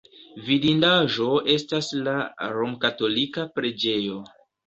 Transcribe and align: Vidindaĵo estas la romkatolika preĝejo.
Vidindaĵo 0.45 1.27
estas 1.57 1.91
la 2.09 2.15
romkatolika 2.55 3.47
preĝejo. 3.59 4.19